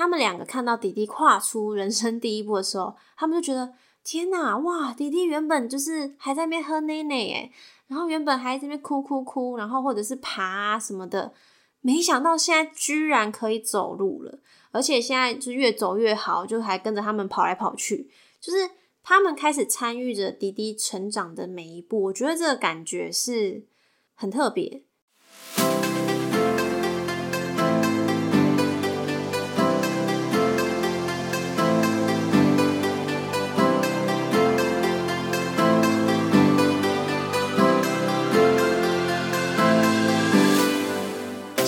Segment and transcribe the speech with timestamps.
[0.00, 7.52] 他们两个看到弟弟跨出人生第一步的时候，他们就觉得天哪，哇，弟弟原本就是还在那边喝奶奶诶
[7.86, 11.34] 然后原本还在那边哭哭哭，然后或者是爬啊什么的，
[11.82, 14.38] 没想到现在居然可以走路了，
[14.70, 18.08] 而且现在就越走越好，就还跟着他们跑来跑去，
[18.40, 18.70] 就是
[19.02, 23.66] 他们开始参与着弟弟成长的每一步，我觉得这个感觉是
[24.14, 24.82] 很特别。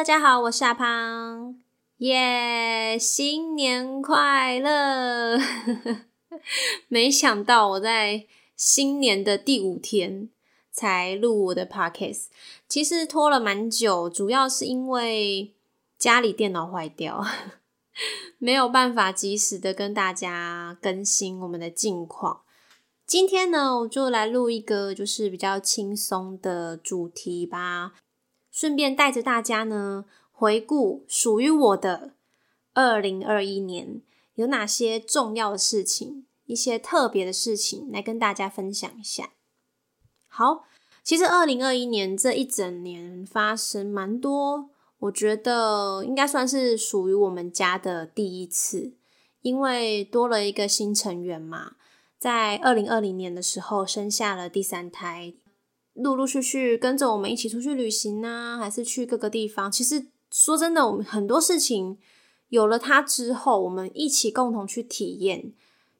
[0.00, 1.56] 大家好，我是阿胖，
[1.98, 5.38] 耶，新年快乐！
[6.88, 8.24] 没想到我在
[8.56, 10.30] 新年的第五天
[10.72, 12.28] 才录我的 podcast，
[12.66, 15.52] 其实拖了蛮久，主要是因为
[15.98, 17.22] 家里电脑坏掉，
[18.40, 22.40] 没有办法及时的跟大家更新我们的近况。
[23.06, 27.92] 今天呢，我就来录一个就是比较轻松的主题吧。
[28.50, 32.14] 顺便带着大家呢，回顾属于我的
[32.74, 34.02] 二零二一年
[34.34, 39.30] 有哪些重要的事情，一些特别的事情来跟大家分享一下。
[40.28, 40.64] 好，
[41.02, 48.94] 其实二零二一年这一整年发生蛮多，我觉得应该算是属于我们家的第一次，
[49.42, 51.76] 因为多了一个新成员嘛，
[52.18, 55.34] 在二零二零年的时候生下了第三胎。
[56.02, 59.70] 陆陆续续跟着我们一起出去旅行啊，还是去各个地方。
[59.70, 61.98] 其实说真的，我们很多事情
[62.48, 65.52] 有了他之后，我们一起共同去体验，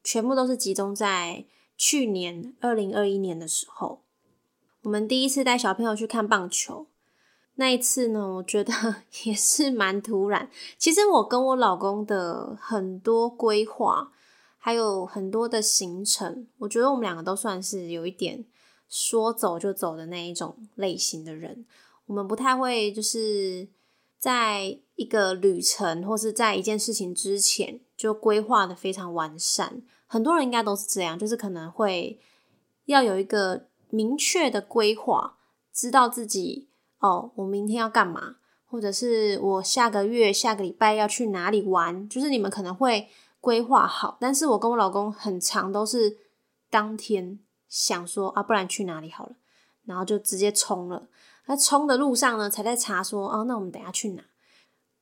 [0.03, 1.45] 全部都是集中在
[1.77, 4.03] 去年二零二一年的时候。
[4.83, 6.87] 我们第一次带小朋友去看棒球，
[7.57, 8.73] 那一次呢，我觉得
[9.25, 10.49] 也是蛮突然。
[10.79, 14.11] 其实我跟我老公的很多规划，
[14.57, 18.47] 还有很多的行程，我觉得我们两个都算是有一点。
[18.91, 21.65] 说走就走的那一种类型的人，
[22.07, 23.69] 我们不太会就是
[24.19, 29.81] 在一个旅程或是在一件事情之前就规划的非常完善。
[30.09, 32.19] 很多人应该都是这样，就是可能会
[32.87, 35.37] 要有一个明确的规划，
[35.73, 36.67] 知道自己
[36.99, 43.09] 哦，我明天要干嘛，或者是我下个月、下个礼拜要去哪里玩，就是你们可能会
[43.41, 44.19] 规划好。
[44.21, 46.19] 但是我跟我老公很长都是
[46.69, 47.39] 当天。
[47.71, 49.37] 想说啊，不然去哪里好了，
[49.85, 51.09] 然后就直接冲了。
[51.47, 54.25] 那冲的路上呢，才在查说哦，那我们等下去哪？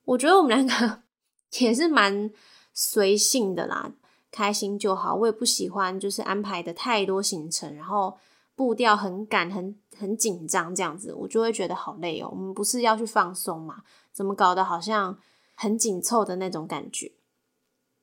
[0.04, 1.02] 我觉得我们两个
[1.60, 2.30] 也是蛮
[2.72, 3.92] 随性的啦，
[4.30, 5.14] 开心就好。
[5.14, 8.18] 我也不喜欢就是安排的太多行程，然后
[8.54, 12.28] 步调很赶、很很紧张这样子，我就会觉得好累哦。
[12.30, 13.82] 我们不是要去放松嘛？
[14.12, 15.18] 怎么搞得好像
[15.54, 17.12] 很紧凑的那种感觉？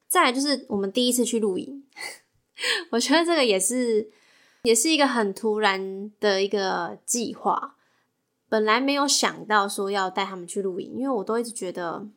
[0.07, 1.87] 再来就是我们第一次去露营，
[2.91, 4.11] 我觉得这个也是。
[4.65, 7.75] 也是一个很突然的一个计划，
[8.49, 12.07] 本来没有想到说要带他们去露营，因为我都一直觉得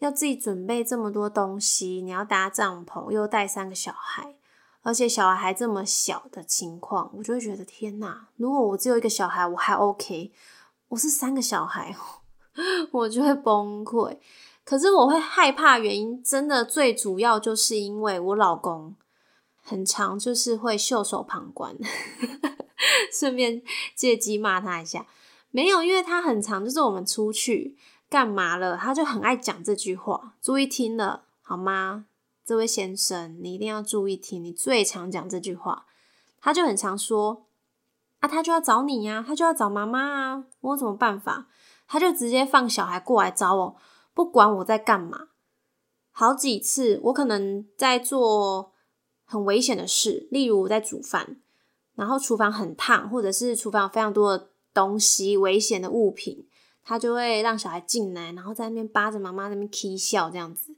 [0.00, 4.36] 要自己准备这么多东西，你要搭帐篷，又带三个小孩，
[4.82, 8.28] 而且小孩还这么小的情况，我就会觉得天哪！
[8.36, 10.32] 如果我只有一个小孩，我还 OK，
[10.88, 11.96] 我是三个小孩，
[12.92, 14.18] 我就会崩溃。
[14.64, 18.94] 可是我会害怕，原因真的最主要就是因为我老公。
[19.66, 21.74] 很长，就是会袖手旁观，
[23.10, 23.62] 顺便
[23.94, 25.06] 借机骂他一下。
[25.50, 27.78] 没有，因为他很长，就是我们出去
[28.10, 30.34] 干嘛了，他就很爱讲这句话。
[30.42, 32.04] 注意听了好吗？
[32.44, 34.44] 这位先生，你一定要注意听。
[34.44, 35.86] 你最常讲这句话，
[36.42, 37.46] 他就很常说
[38.20, 41.46] 啊，他就要找你呀，他就要找妈妈啊，我有什么办法？
[41.88, 43.76] 他就直接放小孩过来找我，
[44.12, 45.28] 不管我在干嘛。
[46.10, 48.73] 好几次，我可能在做。
[49.24, 51.40] 很危险的事，例如我在煮饭，
[51.94, 56.46] 然后厨房很烫，或者是厨房有非常多的东西、危险的物品，
[56.84, 60.74] 他就会让小孩进来，然后在那边扒着妈妈那边 k 笑这样子，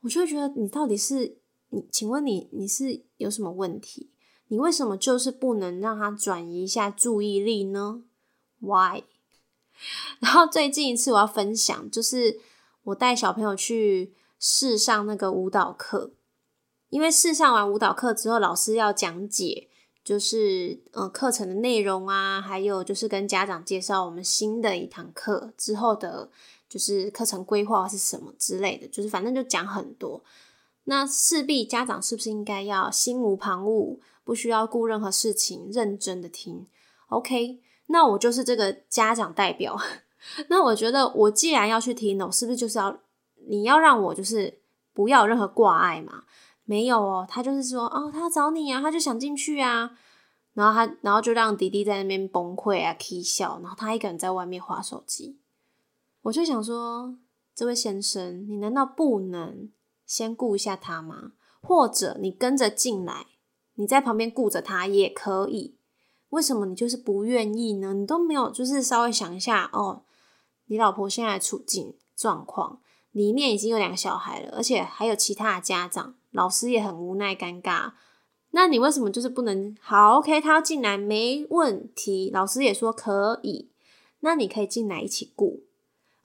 [0.00, 1.38] 我就会觉得你到底是
[1.70, 4.10] 你，请问你你是有什么问题？
[4.48, 8.02] 你为什么就是不能让他转移一下注意力呢
[8.60, 9.02] ？Why？
[10.20, 12.38] 然后最近一次我要分享，就是
[12.84, 16.12] 我带小朋友去试上那个舞蹈课，
[16.94, 19.66] 因为试上完舞蹈课之后，老师要讲解，
[20.04, 26.30] 就是呃课程的内容啊，还有就是跟家长介绍我们新的一堂课之后的，
[26.68, 30.22] 就是课程规划是什么之类的，就是反正就讲很多。
[30.84, 36.64] 那势必家长是不是应该要心无旁骛，不需要顾任何事情，认真的听
[37.08, 39.76] ？OK，那我就是这个家长代表。
[40.46, 43.00] 那我觉得，我既然要去听，我是不是就是要
[43.48, 44.60] 你要让我就是
[44.92, 46.22] 不要任何挂碍嘛？
[46.64, 49.96] 没有哦，他就是说哦，他要找你啊，他就想进去啊，
[50.54, 55.38] 然后他然后就让弟弟在那边崩溃啊，啼笑，然后他一个人在外面划手机。
[56.22, 57.16] 我就想说，
[57.54, 59.70] 这位先生，你难道不能？
[60.06, 61.32] 先顾一下他吗？
[61.60, 63.26] 或者你跟着进来，
[63.74, 65.78] 你在旁边顾着他也可以。
[66.28, 67.94] 为什么你就是不愿意呢？
[67.94, 70.04] 你都没有就是稍微想一下哦，
[70.66, 72.80] 你老婆现在的处境状况，
[73.12, 77.92] 里面已经有两个小孩了，而且还有其他的家长，老师也很无奈尴尬。
[78.50, 83.70] 那你为什么就是不能好？OK，他要进来没问题，老师也说可以。
[84.20, 85.64] 那你可以进来一起顾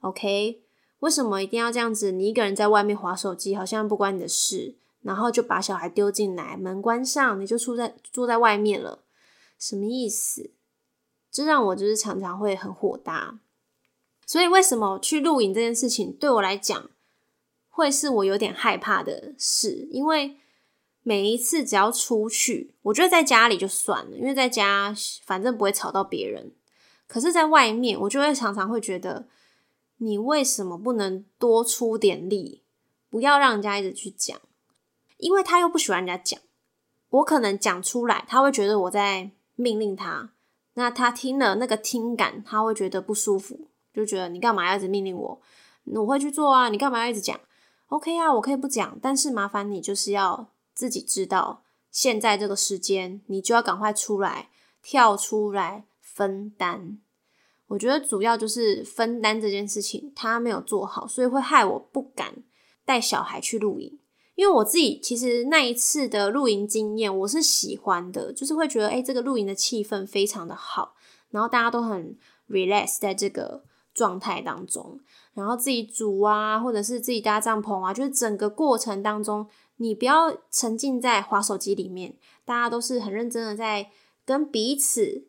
[0.00, 0.62] ，OK。
[1.00, 2.12] 为什么一定要这样子？
[2.12, 9.04] 你一个人在外面划手机，好像不关你的事，然后就把小孩丢进来，门关上，你就住在住在外面了，
[9.58, 10.50] 什么意思？
[11.30, 13.38] 这让我就是常常会很火大。
[14.26, 16.90] 所以为什么去露营这件事情对我来讲，
[17.80, 19.88] 会是我有点害怕的事？
[19.90, 20.36] 因为
[21.02, 24.94] 每一次只要出去，我觉得在家里就算了，因为在家
[25.24, 26.52] 反正不会吵到别人。
[27.08, 29.26] 可是，在外面，我就会常常会觉得。
[30.02, 32.62] 你为什么不能多出点力？
[33.10, 34.40] 不要让人家一直去讲，
[35.18, 36.40] 因为他又不喜欢人家讲。
[37.10, 40.30] 我可能讲出来，他会觉得我在命令他。
[40.72, 45.42] 那他听了那个听感，他会觉得不舒服，就觉得你干嘛要一直命令我？
[45.84, 47.38] 我会去做啊，你干嘛要一直讲
[47.90, 54.48] ？OK 啊，我可以不讲，但是麻烦你就是要自己知道，现在这个时间，你就要赶快出来，
[54.82, 56.98] 跳出来分担。
[57.66, 62.42] 我觉得主要就是分担这件事情，他没有做好，所以会害我不敢
[62.84, 63.98] 带小孩去露营。
[64.36, 70.94] 因为我自己其实那一次的露营经验，我是喜欢的，就是会觉得，哎，这个露营的气氛非常的好，
[71.28, 72.16] 然后大家都很
[72.48, 73.64] relax 在这个
[74.00, 74.98] 状态当中，
[75.34, 82.16] 然后自己煮啊，或者是自己搭帐篷啊，就是整个过程当中，你不要沉浸在滑手机里面，
[82.46, 83.90] 大家都是很认真的在
[84.24, 85.26] 跟彼此。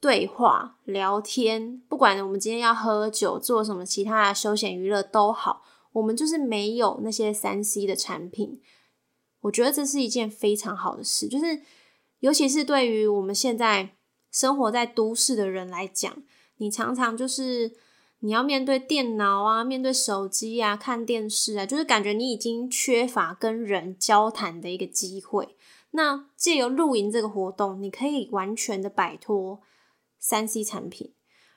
[0.00, 5.62] 对话、聊天，不管我们今天要喝酒、做什么其他的休闲娱乐都好，
[5.92, 8.60] 我们就是没有那些三 C 的产品。
[9.40, 11.60] 我觉得这是一件非常好的事，就是
[12.20, 13.94] 尤其是对于我们现在
[14.30, 16.14] 生活在都市的人来讲，
[16.58, 17.72] 你常常就是
[18.24, 25.54] 你要面对电脑啊、面对手机啊、看电视啊，就是感觉你已经缺乏跟人交谈的一个机会。
[25.90, 29.60] 那借由露营这个活动，你可以完全的摆脱。
[30.18, 31.12] 三 C 产品，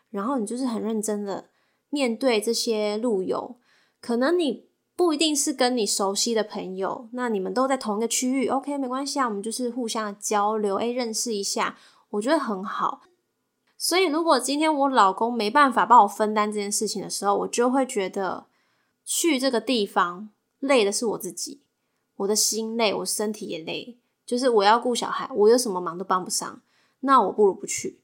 [0.09, 1.51] 然后你就是很认真的
[1.89, 3.55] 面对这些路友，
[4.01, 11.77] 可能你不一定是跟你熟悉的朋友，那你们都在同一个区域，OK，没关系啊，我们就是互相交流，诶，认识一下，
[12.09, 13.03] 我觉得很好。
[13.77, 18.47] 所以如果今天我老公没办法帮我分担这件事情的时候，我就会觉得
[19.05, 20.29] 去这个地方
[20.59, 21.61] 累的是我自己，
[22.15, 26.61] 我的心累，我身体也累，就是我要顾小孩，我有什么忙都帮不上，
[27.01, 28.01] 那我不如不去。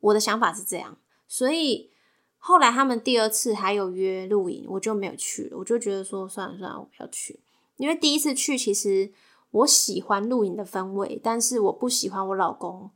[0.00, 1.90] 我的想法是这样，所以
[2.36, 5.58] 后来他们第二次还有约露营，我就没有去了。
[5.58, 7.40] 我就觉得说算了算了，我不要去。
[7.76, 9.12] 因为第一次去，其实
[9.50, 12.90] 我喜欢露营的氛围，但是我不喜欢我老公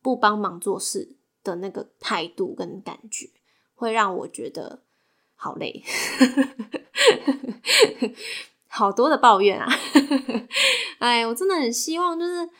[0.00, 3.30] 不帮忙做事的那个态度跟感觉，
[3.76, 4.82] 会让我觉得
[5.36, 5.84] 好累，
[8.66, 9.68] 好多的抱怨啊！
[10.98, 12.50] 哎，我真的很希望，就是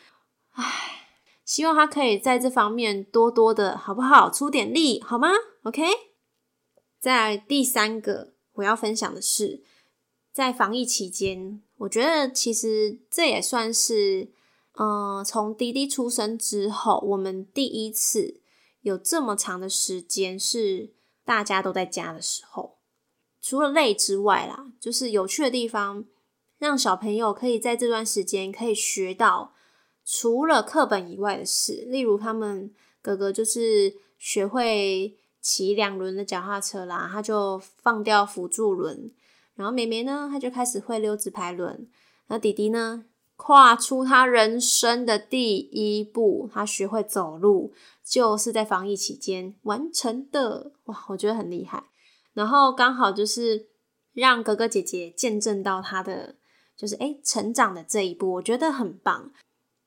[0.53, 1.01] 哎。
[1.47, 4.31] 希望他可以在这方面多多的，好不好？
[4.31, 5.29] 出点力，好吗
[5.65, 5.85] ？OK。
[6.99, 9.63] 在第三个我要分享的是，
[10.33, 14.31] 在防疫期间，我觉得其实这也算是，
[14.79, 18.41] 嗯，从滴滴出生之后，我们第一次
[18.85, 20.93] 有这么长的时间是
[21.25, 22.77] 大家都在家的时候。
[23.41, 26.05] 除了累之外啦，就是有趣的地方，
[26.59, 29.55] 让小朋友可以在这段时间可以学到。
[30.05, 39.11] 除了课本以外的事，例如他们哥哥就是学会骑两轮的脚踏车啦，他就放掉辅助轮，
[39.55, 41.89] 然后妹妹呢，他就开始会溜直排轮，
[42.27, 47.73] 然后弟弟呢，跨出他人生的第一步，他学会走路，
[48.05, 50.73] 就是在防疫期间完成的。
[50.85, 51.85] 哇，我觉得很厉害。
[52.33, 53.67] 然后刚好就是
[54.13, 56.37] 让哥哥姐姐见证到他的
[56.77, 59.33] 就是诶成长的这一步，我觉得很棒。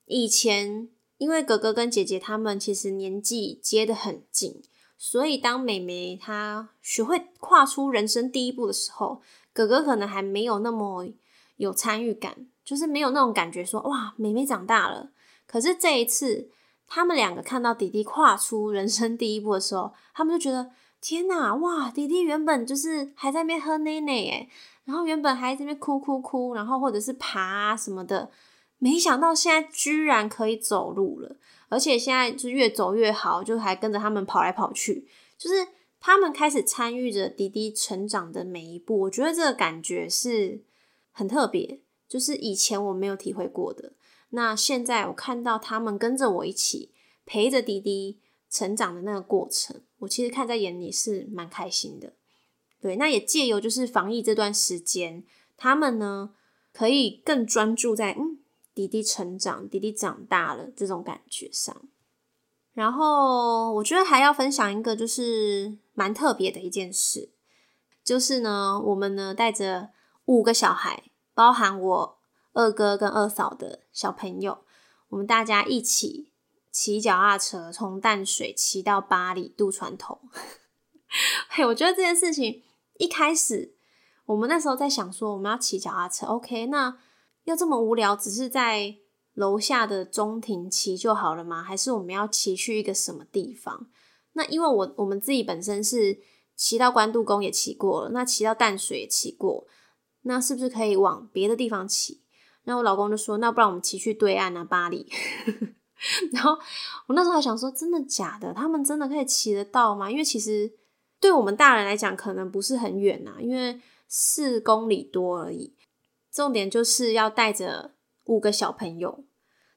[0.05, 4.61] 以前因为哥哥跟姐姐他们其实年纪接得很近，
[4.97, 11.07] 所以当妹妹她学会跨出人生第一步的时候，哥哥可能还没有那么
[11.55, 12.47] 有参与感。
[12.67, 15.09] 就是没有那种感觉，说哇，妹妹长大了。
[15.45, 16.49] 可是这一次，
[16.85, 20.69] 他们两个看到弟弟跨出人生第一步的时候，他们就觉得
[20.99, 24.49] 天哪，哇，弟弟原本就是还在那边喝奶奶诶
[24.83, 28.29] 然后原本还在那边哭哭哭，然后或者是爬啊什么的，
[28.79, 31.37] 没想到现在居然可以走路了，
[31.69, 35.07] 而且现在就越走越好，就还跟着他们跑来跑去，
[35.37, 35.65] 就是
[36.01, 38.99] 他们开始参与着弟弟成长的每一步。
[39.03, 40.65] 我觉得这个感觉是
[41.13, 41.79] 很特别。
[42.07, 43.93] 就是以前我没有体会过的，
[44.29, 46.93] 那现在我看到他们跟着我一起
[47.25, 52.13] 陪着弟弟成长的那个过程，我其实看在眼里是蛮开心的。
[52.79, 55.25] 对，那也借由就是防疫这段时间，
[55.57, 56.31] 他们呢
[56.71, 58.39] 可以更专注在嗯
[58.73, 61.75] 弟弟成长、弟弟长大了这种感觉上。
[62.73, 67.31] 然后我觉得还要分享一个就是蛮特别的一件事，
[68.03, 69.89] 就是呢我们呢带着
[70.25, 71.03] 五个小孩。
[71.37, 72.17] 包含我
[72.53, 74.65] 二哥跟二嫂的小朋友，
[75.09, 76.31] 我们大家一起
[76.71, 80.19] 骑脚踏车从淡水骑到巴黎渡船头。
[81.47, 82.63] 嘿，我觉得这件事情
[82.97, 83.75] 一开始，
[84.25, 86.65] 我们那时候在想说，我们要骑脚踏车，OK？
[86.65, 86.97] 那
[87.43, 88.95] 要这么无聊，只是在
[89.35, 91.61] 楼下的中庭骑就好了吗？
[91.61, 93.91] 还是我们要骑去一个什么地方？
[94.33, 96.19] 那因为我我们自己本身是
[96.55, 99.67] 骑到关渡宫也骑过了，那骑到淡水也骑过。
[100.27, 102.21] 那是不是可以往别的地方骑？
[102.63, 105.09] 然后我老公就说：“那不然我们骑去对岸啊，巴黎。
[106.33, 106.51] ”然后
[107.07, 108.53] 我那时候还想说：“真的假的？
[108.53, 110.71] 他们真的可以骑得到吗？”因为其实
[111.19, 115.75] 对我们大人来讲，可能不是很远呐，因为四公里多而已。
[116.31, 119.23] 重点就是要带着五个小朋友，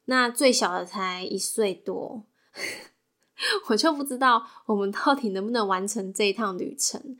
[0.06, 2.26] 那最小的才一岁多，
[3.70, 7.16] 我就不知道我们到底能不能完成这一趟旅程。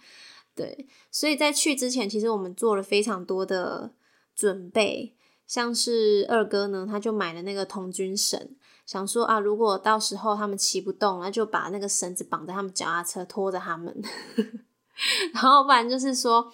[0.61, 3.95] 对，所以在去之前，其实我们做了非常多的
[4.37, 14.03] 准备，像是二哥呢，他就买了那个童军绳，想说啊，如果到时候他们骑不动，那就把那个绳子绑在他们脚踏车，拖着他们。
[15.33, 16.53] 然后不然就是说，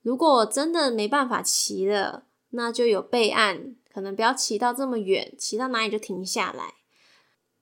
[0.00, 6.72] 如果真的没办法骑了，那就有备案，可能不要骑到这么远，骑到哪里就停下来。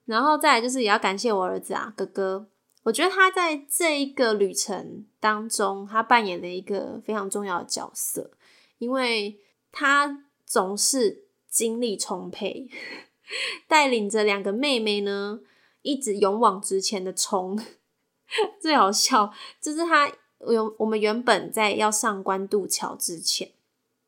[0.04, 2.46] 然后再来就是也要感谢我儿子啊，哥哥。
[2.84, 8.30] 我觉得他在这一个旅程当中，他扮演了一个非常重要的角色，
[8.78, 9.38] 因为
[9.70, 12.70] 他总是精力充沛，
[13.68, 15.40] 带领着两个妹妹呢，
[15.82, 17.60] 一直勇往直前的冲。
[18.58, 20.10] 最好笑就是他
[20.48, 23.50] 有我们原本在要上关渡桥之前，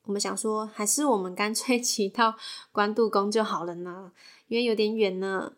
[0.05, 2.37] 我们想说，还是我们干脆 骑到
[2.73, 4.13] 关渡宫就好了呢，
[4.49, 5.53] 因为有点远呢。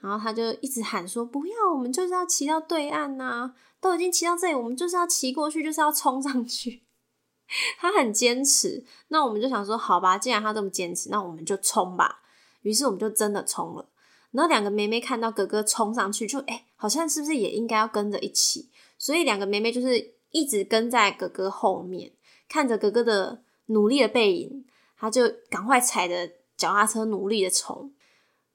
[0.00, 3.52] 然后他就一直喊说：“不要，我们就是要骑到对岸呐！
[3.80, 6.82] 都已经骑到这里，我们就是要骑过去，就是要冲上去。
[7.78, 8.84] ”他很坚持。
[9.08, 12.22] 那我们就想说：“好吧，既然他这么坚持，那我们就冲吧。”
[12.62, 13.88] 于是我们就真的冲了。
[14.30, 18.70] 然后两个妹妹看到哥哥冲上去，就哎，好像是不是也应该要跟着一起？
[18.96, 22.12] 所以两个妹妹就是一直跟在哥哥后面，
[22.48, 24.64] 看着哥哥的努力的背影，
[24.98, 27.92] 他就赶快踩着脚踏车努力的冲。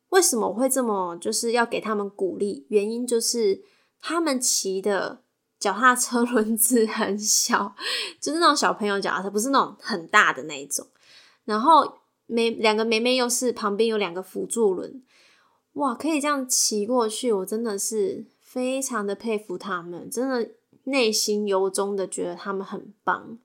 [0.09, 2.65] 为什么我会这么就是要给他们鼓励？
[2.69, 3.63] 原因就是
[3.99, 5.23] 他们骑的
[5.59, 7.75] 脚踏车轮子很小，
[8.21, 10.87] 就是那种小朋友脚踏车，不是那种很大的那一种。
[11.43, 15.03] 然后妹两个妹妹又是旁边有两个辅助轮，
[15.73, 20.51] 哇，可以这样骑过去，我真的是非常的佩服他们，真的
[20.85, 23.37] 内心由衷的觉得他们很棒。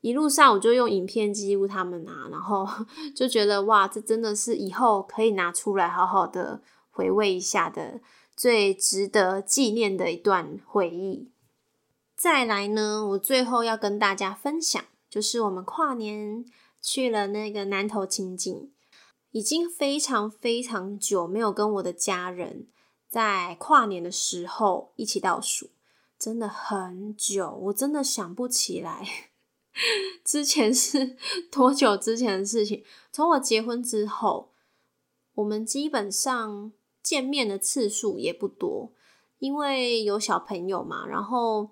[0.00, 2.66] 一路上我就用影片记录他们啊，然后
[3.16, 8.00] 就觉得哇，这真的是以后可以拿出来好好的回味一下的
[8.36, 11.32] 最值得纪念的一段回忆。
[12.16, 16.44] 再来呢，我最后要跟大家分享，就是我们跨年
[16.80, 18.70] 去了那个南投情景，
[19.32, 22.68] 已经非常非常久没有跟我的家人
[23.08, 25.70] 在跨年的时候一起倒数，
[26.18, 29.06] 真的很久，我真的想不起来。
[30.24, 31.16] 之前是
[31.50, 32.84] 多久之前的事情？
[33.12, 34.52] 从我结婚之后，
[35.34, 38.92] 我们基本上见面的次数也不多，
[39.38, 41.06] 因为有小朋友嘛。
[41.06, 41.70] 然后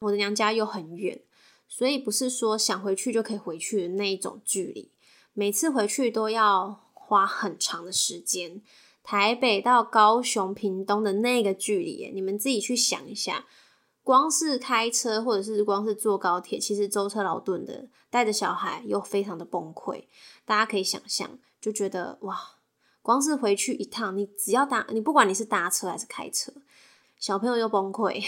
[0.00, 1.20] 我的娘家又很远，
[1.66, 4.90] 所以不是说想回去就可以回去的那一种距离。
[5.32, 8.62] 每次回去都要花很长的时间。
[9.02, 13.46] 台北到高雄、屏东的那个距离，你们自己去想一下。
[14.08, 20.04] 光是开车，或者是光是坐高铁，其实舟车劳顿的，带着小孩又非常的崩溃。
[20.46, 22.34] 大家可以想象，就觉得哇，
[23.02, 26.50] 光是回去一趟，你只要搭，你不管你是搭车还是开车，
[27.18, 28.24] 小朋友又崩溃，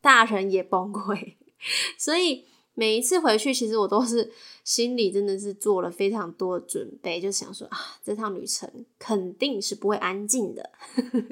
[0.00, 1.34] 大人也崩溃。
[1.98, 4.32] 所以每一次回去，其实我都是。
[4.62, 10.70] 心里真的是做了非常多的准备，就想说啊，这趟旅程肯定是不会安静的。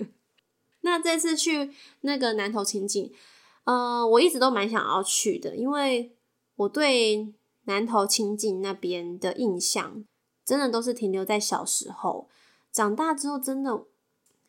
[0.85, 3.13] 那这次去那个南投清境，
[3.65, 6.17] 呃，我一直都蛮想要去的，因为
[6.57, 7.33] 我对
[7.65, 10.05] 南投清境那边的印象，
[10.45, 12.29] 真的都是停留在小时候，
[12.73, 13.85] 长大之后真的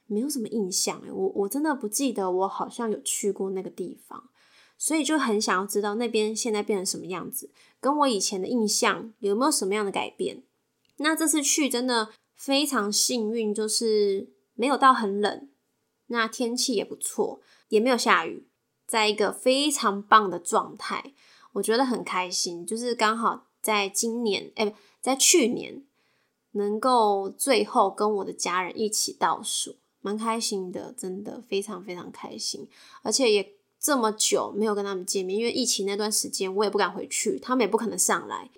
[0.08, 4.30] 没有什么印象我我真的不记得我好像有去过那个地方。
[4.76, 10.44] 所以就很想要知道那边现在变成什么样子，跟我以前的印象有没有什么样的改变？
[10.98, 15.48] 那这次去真的非常幸运，就是没有到很冷，
[16.08, 17.40] 那天气也不错，
[17.70, 18.46] 也没有下雨，
[18.94, 21.14] 在一个非常棒的状态，
[21.54, 22.64] 我觉得很开心。
[22.64, 25.84] 就是刚好在今年，哎，在去年
[26.52, 32.70] 能够最后跟我的家人一起倒数，蛮开心的，真的非常非常开心，
[33.02, 33.54] 而且也。
[33.86, 38.50] 这么久没有跟他们见面，因为疫情那段时间我也不敢回去，他们也不可能上来。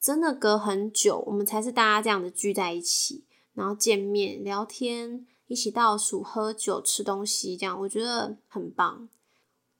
[0.00, 3.22] 真的隔很久，我们才是大家这样的聚在一起，
[3.52, 9.08] 然后见面聊天，一起倒数、喝酒、吃东西，这样我觉得很棒。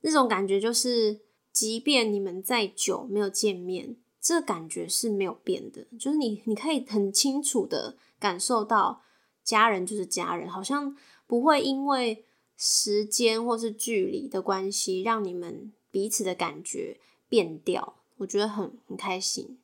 [0.04, 1.20] 那种感觉就是，
[1.50, 5.84] 即便你们再久没有见面，这感觉是没有变的。
[5.98, 9.02] 就是你，你可以很清楚的感受到，
[9.42, 10.96] 家人就是家人，好像
[11.26, 12.24] 不会因为。
[12.56, 19.58] 时间或是距离的关系，让你们彼此的感觉变掉，我觉得很很开心。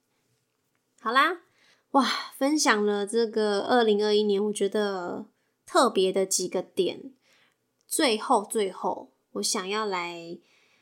[1.00, 1.42] 好啦，
[1.92, 2.04] 哇，
[2.36, 5.26] 分享了这个二零二一年，我觉得
[5.64, 7.12] 特别的几个点。
[7.86, 10.38] 最后，最后，我想要来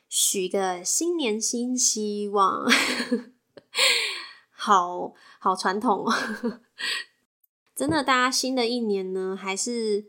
[0.09, 2.67] 许个新年新希望，
[4.51, 6.61] 好好传统哦。
[7.75, 10.07] 真的，大家新的一年呢，还是。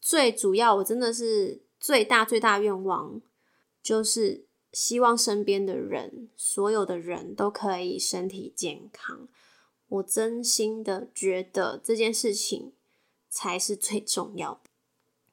[0.00, 3.20] 最主要，我真的是最大最大愿望，
[3.82, 9.28] 就是希望身边的人，所有的人都可以身体健康。
[9.88, 12.72] 我真心的觉得这件事情
[13.28, 14.67] 才是最重要的。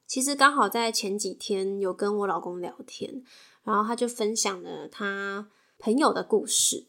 [0.07, 3.23] 其实刚好在前几天有跟我老公聊天，
[3.63, 6.85] 然后他就分享了他朋友的故事，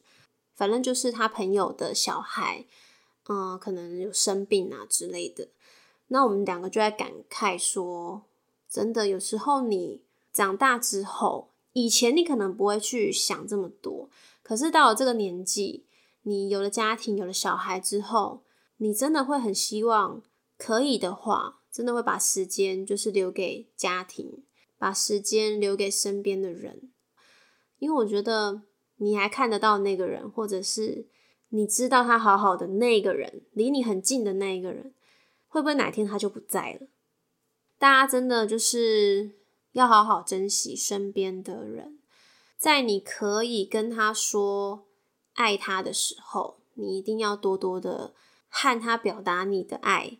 [0.54, 2.66] 反正就是他朋友的小孩，
[3.28, 5.48] 嗯，可能有生病啊之类的。
[6.08, 8.22] 那我们两个就在感慨说，
[8.68, 10.02] 真的有时候你
[10.32, 14.08] 长大之后，以前你可能不会去想这么多，
[14.42, 15.86] 可是到了这个年纪，
[16.22, 18.42] 你有了家庭，有了小孩之后，
[18.76, 20.22] 你真的会很希望
[20.56, 24.42] 可以的话，真的会把时间就是留给家庭，
[24.78, 26.90] 把时间留给身边的人，
[27.78, 28.62] 因为我觉得
[28.96, 31.06] 你还看得到那个人，或者是
[31.50, 34.94] 你知道他好好的那个人，离你很近的那一个人。
[35.48, 36.86] 会不会哪天他就不在了？
[37.78, 39.32] 大家真的就是
[39.72, 41.98] 要好好珍惜身边的人，
[42.56, 44.86] 在你可以跟他说
[45.34, 48.14] 爱他的时候，你一定要多多的
[48.48, 50.18] 和他表达你的爱，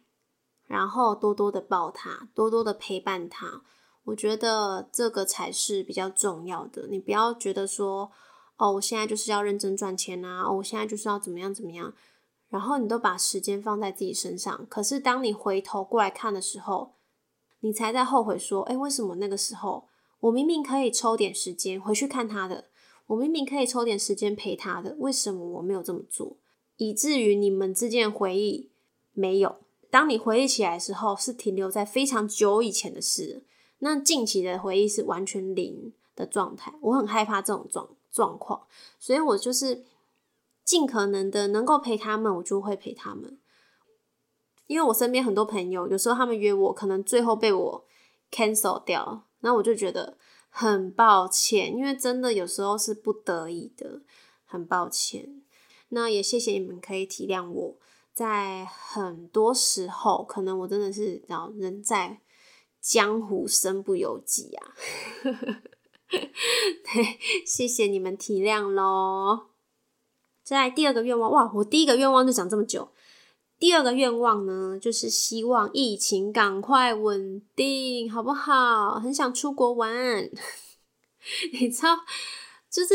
[0.66, 3.62] 然后多多的抱他，多多的陪伴他。
[4.04, 6.86] 我觉得这个才是比较重要的。
[6.88, 8.10] 你不要觉得说，
[8.56, 11.92] 哦，我现在就是要认真赚钱啊，我现在就是要怎么样怎么样。
[12.48, 16.94] 然后你都把时间放在自己身上，可是当你回头过来看的时候，
[17.60, 19.88] 你才在后悔说：“哎，为什么那个时候
[20.20, 22.66] 我明明可以抽点时间回去看他的，
[23.08, 26.36] 我明明可以抽点时间陪他的，为什么我没有这么做？
[26.76, 28.70] 以至于你们之间的回忆
[29.12, 29.56] 没有。
[29.90, 33.44] 当你回忆起来的时候，是停留在非常久以前的事，
[33.78, 36.74] 那近期的回忆是完全零的状态。
[36.80, 38.66] 我很害怕这种状状况，
[38.98, 39.84] 所以我就是。
[40.66, 43.38] 尽可能的能够陪他们，我就会陪他们。
[44.66, 47.84] 因为我身边很多朋友，有时候他们约我，可能最后被我
[48.32, 50.18] cancel 掉，那我就觉得
[50.50, 51.72] 很抱歉。
[51.72, 54.02] 因为真的有时候是不得已的，
[54.44, 55.40] 很抱歉。
[55.90, 57.76] 那也谢谢你们可以体谅我，
[58.16, 62.22] 在很多时候，可能我真的是叫人在
[62.80, 64.72] 江湖身不由己啊。
[66.08, 69.48] 对，谢谢你们体谅喽。
[70.42, 71.52] 在第二个愿望，哇！
[71.56, 72.88] 我第一个愿望就讲这么久。
[73.58, 78.98] 第二个愿望呢，就是希望疫情赶快稳定，好不好？
[78.98, 80.30] 很想出国玩。
[81.52, 81.98] 你知道，
[82.70, 82.94] 就是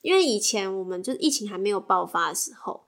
[0.00, 2.86] 因为以前我们就是疫情还没有爆发的时候，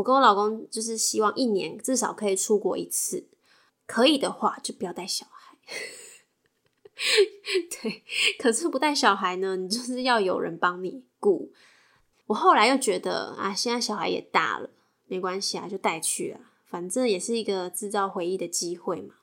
[0.00, 3.28] 我跟我老公就是希望一年至少可以出国一次，
[3.86, 5.56] 可以的话就不要带小孩。
[7.82, 8.02] 对，
[8.38, 11.52] 可是不带小孩呢，你就是要有人帮你顾。
[12.28, 14.70] 我后来又觉得啊，现在小孩也大了，
[15.06, 19.16] 没关系啊，就带去啊，反正也是一个制造回忆的机会嘛。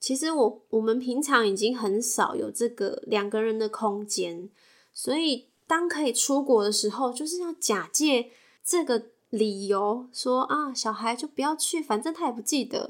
[0.00, 4.50] 其实我我们平常已经很少有这个两个人的空间，
[4.92, 8.32] 所以当可以出国的时候，就是要假借
[8.64, 12.86] 这个理由说啊，小孩就不要去，反正他也不记得。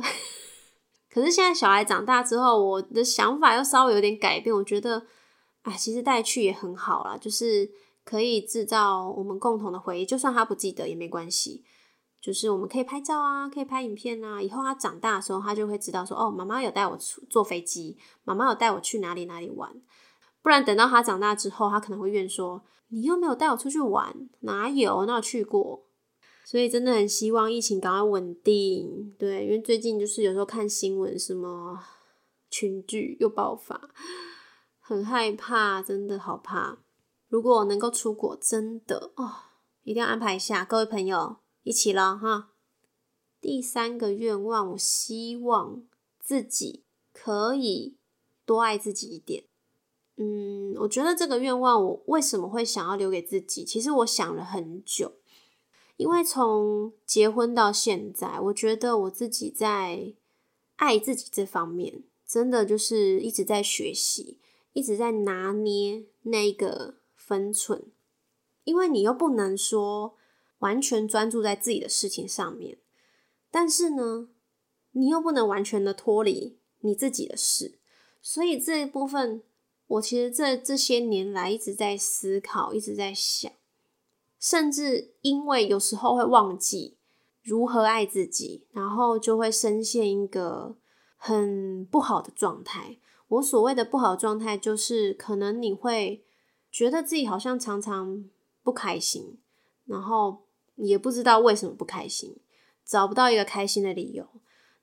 [1.08, 4.52] 可是现在小孩长大之后，我的想法又稍微有点改变。
[4.52, 5.06] 我觉得，
[5.62, 7.70] 哎，其实带去也很好啦，就是
[8.04, 11.64] 可以制造我们共同的回忆，就算他不记得也没关系。
[12.20, 14.42] 就是我们可以拍照啊，可以拍影片啊。
[14.42, 19.70] 以后他长大的时候，他就会知道说，哦，妈妈有带我出坐飞机，妈妈有带我去哪里哪里玩。
[20.42, 25.06] 不然等到他长大之后，他可能会怨说，你又没有带我出去玩，哪有？
[25.06, 25.84] 哪有去过？
[26.52, 29.14] 所以真的很希望疫情赶快稳定。
[29.18, 31.82] 对，因为最近就是有时候看新闻，什么
[32.50, 33.88] 群聚又爆发，
[34.78, 36.76] 很害怕，真的好怕。
[37.28, 39.32] 如果能够出国，真的哦，
[39.82, 41.36] 一定要安排一下，各位朋友。
[41.62, 42.50] 一起了哈。
[43.40, 45.82] 第三个愿望，我希望
[46.20, 46.84] 自己
[47.14, 47.96] 可以
[48.44, 49.44] 多爱自己一点。
[50.18, 53.64] 嗯，我觉得这个愿望，我为什么会想要留给自己？
[53.64, 55.14] 其实我想了很久，
[56.02, 60.14] 因为从结婚到现在，我觉得我自己在
[60.76, 64.40] 爱自己这方面，真的就是一直在学习，
[64.72, 67.92] 一直在拿捏那个分寸，
[68.64, 70.18] 因为你又不能说。
[70.62, 72.78] 完全专注在自己的事情上面，
[73.50, 74.28] 但是呢，
[74.92, 77.80] 你又不能完全的脱离你自己的事，
[78.20, 79.42] 所以这一部分，
[79.88, 83.50] 我其实这这些年来一直在思考，一直在想，
[84.42, 86.98] 甚至因为有时候会忘记
[87.42, 90.76] 如何爱自己，然后就会深陷一个
[91.16, 92.98] 很不好的状态。
[93.28, 96.24] 我所谓的不好状态，就是可能你会
[96.70, 98.24] 觉得自己好像常常
[98.62, 99.38] 不开心，
[99.86, 100.42] 然后。
[100.76, 102.40] 也不知道为什么不开心，
[102.84, 104.26] 找不到一个开心的理由。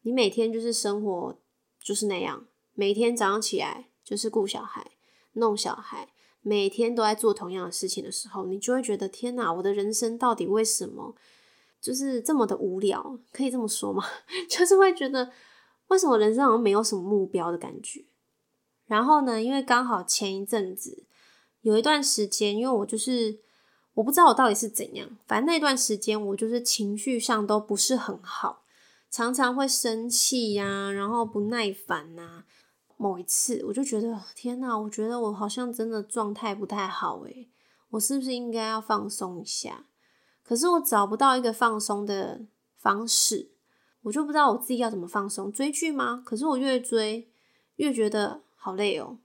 [0.03, 1.41] 你每天就是生活
[1.81, 4.91] 就是那样，每天早上起来就是顾小孩、
[5.33, 6.13] 弄小孩，
[6.49, 11.13] 每天都在做同样的事情的时候，你就会觉得天哪，我的人生到底为什么
[11.79, 13.19] 就是这么的无聊？
[13.31, 14.03] 可以这么说吗？
[14.49, 15.31] 就是会觉得
[15.89, 18.05] 为什么人生好像没有什么目标的感觉。
[18.87, 21.03] 然后呢，因为刚好前一阵子
[21.61, 23.39] 有一段时间，因为我就是。
[23.95, 28.63] 我不知道我到底是怎样，反正那段时间我就是情绪上都不是很好，
[29.11, 32.45] 常常会生气呀，然后不耐烦呐。
[33.01, 37.47] 某一次我就觉得天哪，我觉得我好像真的状态不太好诶，
[37.91, 39.85] 我是不是应该要放松一下？
[40.43, 42.41] 可是我找不到一个放松的
[42.75, 43.51] 方式，
[44.01, 45.49] 我就不知道我自己要怎么放松。
[45.49, 46.21] 追剧吗？
[46.25, 47.29] 可是我越追
[47.77, 49.17] 越觉得好累哦。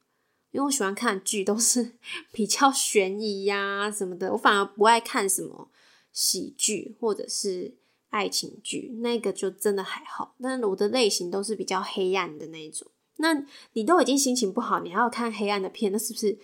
[0.53, 1.97] 因为我喜欢看剧，都是
[2.31, 5.69] 比较悬疑呀什么的，我反而不爱看什么
[6.13, 7.75] 喜剧或者是
[8.11, 10.37] 爱情剧，那个就真的还好。
[10.41, 12.87] 但是我的类型都是比较黑暗的那种。
[13.17, 16.39] 那你都已经心情不好，你还要看黑暗的片，那是不是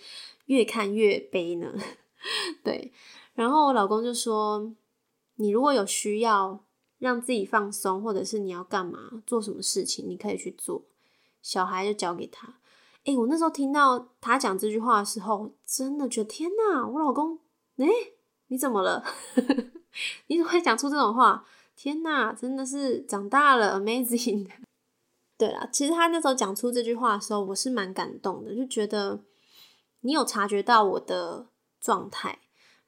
[0.47, 1.73] 越看越悲呢？
[2.63, 2.93] 对。
[3.35, 4.73] 然后我老公就说
[5.37, 6.65] ：“你如果有需要
[6.99, 10.85] 让自己放松，或者是你要干嘛做什么事情，你可以去做。
[11.41, 12.57] 小孩就交给他。”
[13.07, 16.87] 哎，我那时候听到他讲这句话的时候，真的觉得天哪！
[16.87, 17.39] 我老公，
[17.77, 17.87] 哎，
[18.49, 19.03] 你怎么了？
[20.29, 21.47] 你怎么会讲出这种话？
[21.75, 24.47] 天哪，真的是长大了，amazing！
[25.41, 29.25] 对了，其实他那时候讲出这句话的时候，我是蛮感动的，就觉得
[30.01, 31.49] 你有察觉到我的
[31.81, 32.41] 状态，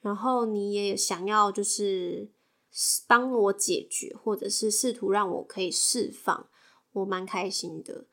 [0.02, 2.30] 然后你也想要就是
[3.08, 6.50] 帮我解决，或者是试图让我可以释放，
[6.92, 8.04] 我蛮开心的。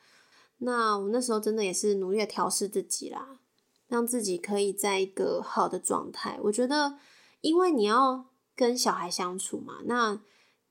[0.60, 3.42] 那我那时候真的也是努力调试自己啦，
[3.90, 6.40] 让自己可以在一个好的状态。
[6.44, 6.98] 我觉得，
[7.42, 10.22] 因为你要跟小孩相处嘛，那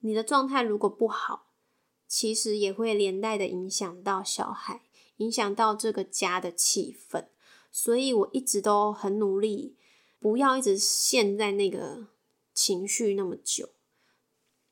[0.01, 1.48] 你的状态如果不好，
[2.09, 4.83] 其实也会连带的影响到小孩，
[5.19, 7.29] 影响到这个家的气氛。
[7.71, 9.77] 所以我一直都很努力，
[10.19, 12.09] 不要一直陷在那个
[12.55, 13.69] 情绪那么久。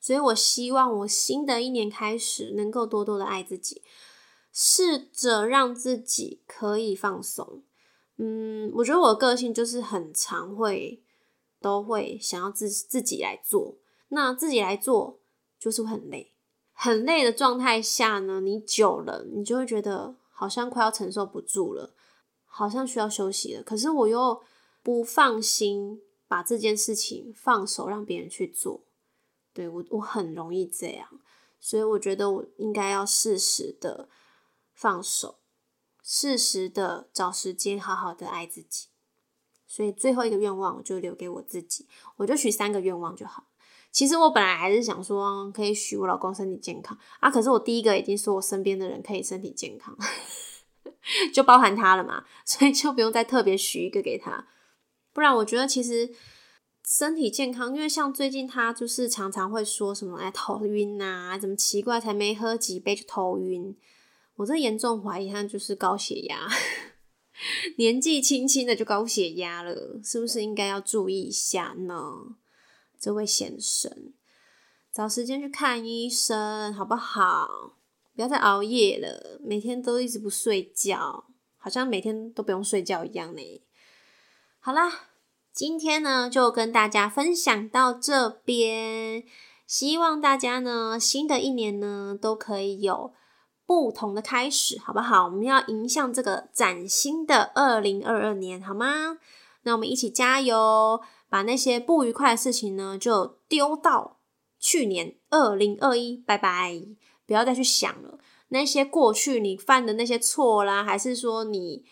[0.00, 3.82] 所以我希望我新的一年开始，能够多多的爱自己。
[4.58, 7.62] 试着让自己可以放松。
[8.16, 11.04] 嗯，我觉得我的个性就是很常会
[11.60, 13.76] 都会想要自自己来做。
[14.08, 15.20] 那自己来做
[15.58, 16.32] 就是会很累，
[16.78, 21.94] 很累的状态下呢，你久了你就会觉得好像快要承受不住了，
[22.44, 23.62] 好像需要休息了。
[23.62, 24.42] 可是我又
[24.82, 28.84] 不放心把这件事情放手让别人去做，
[29.54, 31.08] 对我我很容易这样，
[31.58, 34.10] 所以我觉得我应该要适时的
[34.74, 35.38] 放手，
[36.02, 38.88] 适时的找时间好好的爱自己。
[39.66, 43.48] 所以最后一个愿望我就留给我自己，我就许三个愿望就好。
[43.96, 49.96] 其实我本来还是想说可以许我老公身体健康啊，可是我第一个已经说我身边的人可以身体健康，
[51.32, 54.48] 就包含他了嘛， 所以就不用再特别许一个给他。
[55.14, 56.10] 不然我觉得其实
[56.86, 63.74] 身体健康，因为像最近他就是常常会说什么哎头晕呐，怎么奇怪才没喝几杯就头晕，
[64.36, 66.46] 我这严重怀疑他就是高血压。
[67.78, 72.36] 年纪轻轻的就高血压了，是不是应该要注意一下呢？
[72.98, 74.12] 这位先生，
[74.92, 77.48] 找时间去看医生好不好？
[78.14, 81.26] 不要再熬夜了，每天都一直不睡觉，
[81.58, 83.62] 好像每天都不用睡觉一样呢。
[84.58, 85.08] 好啦，
[85.52, 89.24] 今天呢就跟大家分享到这边，
[89.66, 93.12] 希望大家呢新的一年呢都可以有。
[93.66, 95.24] 不同的开始，好不好？
[95.24, 99.18] 我们要迎向这个崭新的二零二二年，好吗？
[99.62, 104.20] 那我们一起加油，把那些不愉快的事情呢，就丢到
[104.58, 106.82] 去年二零二一，拜拜！
[107.26, 108.18] 不要再去想了。
[108.48, 111.84] 那些过去你犯的那些错啦，还是说你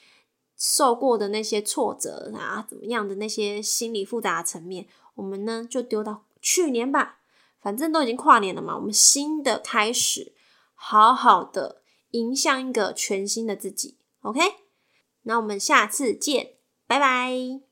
[0.56, 7.20] 受过的那些挫折啊，怎么样的那些心理复杂的层面，我们呢就丢到去年吧。
[7.60, 10.34] 反正都已经跨年了嘛，我们新的开始。
[10.76, 14.40] 好好的迎向一个全新的自己，OK？
[15.22, 17.63] 那我们下次见，拜拜。